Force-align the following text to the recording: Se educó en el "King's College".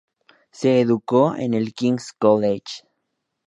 Se 0.49 0.79
educó 0.81 1.35
en 1.35 1.53
el 1.53 1.75
"King's 1.75 2.13
College". 2.17 2.85